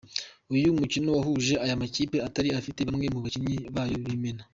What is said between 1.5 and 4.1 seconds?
aya makipe atari afite bamwe mu bakinnyi bayo